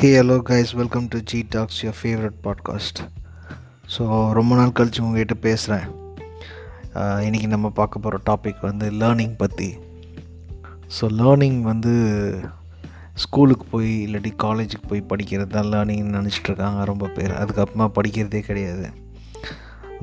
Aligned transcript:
Hey 0.00 0.20
hello 0.20 0.36
guys 0.48 0.70
welcome 0.72 1.06
to 1.08 1.18
G 1.20 1.46
talks 1.48 1.78
your 1.84 1.96
favourite 2.02 2.36
podcast 2.44 3.00
so 3.94 4.02
ரொம்ப 4.32 4.54
நாள் 4.54 4.72
கழித்து 4.72 5.02
உங்ககிட்ட 5.02 5.34
பேசுகிறேன் 5.34 5.86
இன்றைக்கி 7.26 7.46
நம்ம 7.46 7.70
பார்க்க 7.70 7.98
போகிற 7.98 8.20
டாபிக் 8.30 8.60
வந்து 8.60 8.86
லேர்னிங் 8.90 9.34
பற்றி 9.36 9.68
ஸோ 10.96 11.06
லேர்னிங் 11.18 11.60
வந்து 11.62 11.92
ஸ்கூலுக்கு 13.14 13.64
போய் 13.64 13.90
இல்லாட்டி 14.06 14.32
காலேஜுக்கு 14.42 14.88
போய் 14.88 15.02
படிக்கிறது 15.08 15.46
தான் 15.46 15.66
லேர்னிங்னு 15.66 16.16
நினச்சிட்ருக்காங்க 16.18 16.84
ரொம்ப 16.84 17.06
பேர். 17.06 17.32
அதுக்கப்புறமா 17.32 17.88
படிக்கிறதே 17.98 18.40
கிடையாது. 18.40 18.86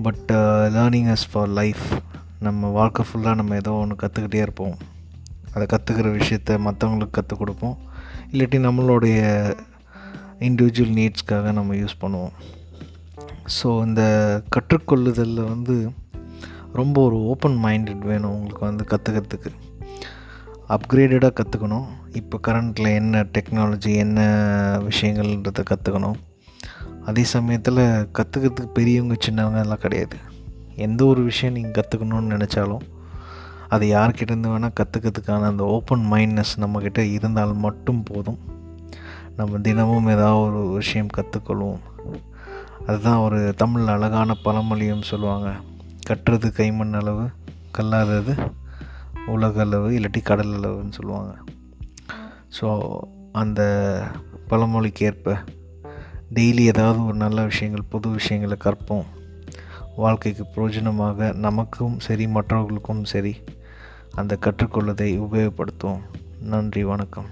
But 0.03 0.31
learning 0.75 1.09
is 1.11 1.29
for 1.31 1.49
life 1.49 1.85
நம்ம 2.39 2.69
வாழ்க்கை 2.69 3.05
ஃபுல்லாக 3.05 3.35
நம்ம 3.35 3.55
ஏதோ 3.55 3.71
ஒன்று 3.71 3.95
கற்றுக்கிட்டே 3.95 4.41
இருப்போம். 4.41 4.75
அதை 5.53 5.67
கற்றுக்கிற 5.73 6.11
விஷயத்த 6.19 6.59
மற்றவங்களுக்கு 6.67 7.09
கற்றுக் 7.09 7.39
கொடுப்போம். 7.39 7.77
இல்லாட்டி 8.31 8.59
நம்மளுடைய 8.67 9.19
இண்டிவிஜுவல் 10.39 10.95
நீட்ஸ்க்காக 10.99 11.51
நம்ம 11.51 11.75
யூஸ் 11.75 12.01
பண்ணுவோம். 12.01 12.35
ஸோ 13.63 13.85
இந்த 13.85 14.03
கற்றுக்கொள்ளுதலில் 14.55 15.47
வந்து 15.47 15.89
ரொம்ப 16.73 17.01
ஒரு 17.01 17.17
ஓப்பன் 17.23 17.57
மைண்டட் 17.63 18.03
வேணும் 18.05 18.31
உங்களுக்கு 18.31 18.59
வந்து 18.59 18.83
கற்றுக்கிறதுக்கு 18.89 19.51
அப்கிரேடடாக 20.69 21.31
கற்றுக்கணும் 21.39 21.85
இப்போ 22.11 22.39
கரண்ட்டில் 22.47 22.93
என்ன 22.93 23.21
டெக்னாலஜி 23.21 23.95
என்ன 23.95 24.19
விஷயங்கள்ன்றதை 24.89 25.63
கற்றுக்கணும் 25.71 26.17
அதே 27.05 27.23
சமயத்தில் 27.23 27.81
கற்றுக்கிறதுக்கு 28.13 28.71
பெரியவங்க 28.73 29.15
சின்னவங்க 29.27 29.59
எல்லாம் 29.59 29.83
கிடையாது. 29.83 30.17
எந்த 30.75 31.05
ஒரு 31.05 31.23
விஷயம் 31.23 31.53
நீங்கள் 31.53 31.77
கற்றுக்கணுன்னு 31.79 32.33
நினச்சாலும் 32.35 32.85
அது 33.69 33.85
யார்கிட்டேருந்து 33.87 34.51
வேணால் 34.53 34.77
கற்றுக்கிறதுக்கான 34.79 35.45
அந்த 35.45 35.63
ஓப்பன் 35.63 36.05
மைண்ட்னஸ் 36.11 36.53
நம்மக்கிட்ட 36.57 36.99
இருந்தால் 37.11 37.53
மட்டும் 37.53 38.03
போதும். 38.03 38.55
நம்ம 39.37 39.57
தினமும் 39.57 40.07
ஏதாவது 40.07 40.41
ஒரு 40.41 40.61
விஷயம் 40.73 41.09
கற்றுக்கொள்வோம் 41.17 41.81
அதுதான் 42.87 43.17
ஒரு 43.17 43.53
தமிழ் 43.53 43.87
அழகான 43.87 44.35
பழமொழியும் 44.43 45.01
சொல்லுவாங்க. 45.01 45.49
கட்டுறது 46.09 46.49
கைமண் 46.59 46.93
அளவு 46.93 47.25
கல்லாதது 47.71 48.35
உலக 49.25 49.61
அளவு 49.61 49.89
இல்லாட்டி 49.89 50.21
கடல் 50.21 50.53
அளவுன்னு 50.59 50.91
சொல்லுவாங்க. 50.91 51.33
ஸோ 52.57 52.67
அந்த 53.31 53.61
பழமொழிக்கு 54.47 55.05
ஏற்ப 55.05 55.37
டெய்லி 56.33 56.63
ஏதாவது 56.73 57.05
ஒரு 57.05 57.15
நல்ல 57.15 57.43
விஷயங்கள் 57.43 57.89
புது 57.89 58.09
விஷயங்களை 58.09 58.57
கற்போம். 58.65 59.07
வாழ்க்கைக்கு 59.95 60.45
பிரயோஜனமாக 60.55 61.33
நமக்கும் 61.33 61.99
சரி 61.99 62.27
மற்றவர்களுக்கும் 62.27 63.05
சரி 63.05 63.35
அந்த 64.15 64.37
கற்றுக்கொள்ளதை 64.41 65.09
உபயோகப்படுத்துவோம். 65.25 66.05
நன்றி 66.39 66.83
வணக்கம். 66.83 67.29